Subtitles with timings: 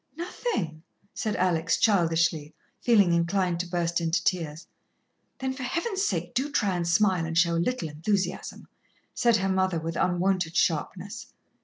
[0.17, 0.81] "Nothing,"
[1.13, 4.65] said Alex childishly, feeling inclined to burst into tears.
[5.37, 8.67] "Then for Heaven's sake do try and smile and show a little enthusiasm,"
[9.13, 11.27] said her mother with unwonted sharpness.